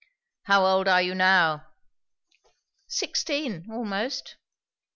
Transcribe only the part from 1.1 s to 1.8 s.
now?"